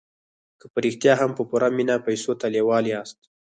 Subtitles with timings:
[0.59, 3.19] که په رښتیا هم په پوره مينه پيسو ته لېوال ياست.